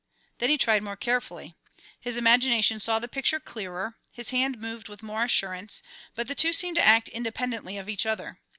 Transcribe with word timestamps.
Then 0.39 0.49
he 0.49 0.57
tried 0.57 0.81
more 0.81 0.95
carefully. 0.95 1.53
His 1.99 2.17
imagination 2.17 2.79
saw 2.79 2.97
the 2.97 3.07
picture 3.07 3.39
clearer, 3.39 3.99
his 4.11 4.31
hand 4.31 4.57
moved 4.59 4.89
with 4.89 5.03
more 5.03 5.23
assurance, 5.25 5.83
but 6.15 6.27
the 6.27 6.33
two 6.33 6.53
seemed 6.53 6.77
to 6.77 6.83
act 6.83 7.07
independently 7.09 7.77
of 7.77 7.87
each 7.87 8.07
other. 8.07 8.39